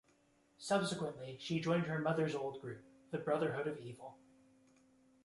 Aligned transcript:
Subsequently, 0.57 1.37
she 1.39 1.59
joined 1.59 1.85
her 1.85 1.99
mother's 1.99 2.33
old 2.33 2.59
group, 2.59 2.81
the 3.11 3.19
Brotherhood 3.19 3.67
of 3.67 3.77
Evil. 3.77 4.17